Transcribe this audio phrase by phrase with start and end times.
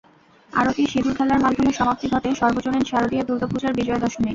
[0.49, 4.29] আরতি, সিঁদুর খেলার মাধ্যমে সমাপ্তি ঘটে সর্বজনীন শারদীয়া দুর্গা পূজার বিজয়া দশমী।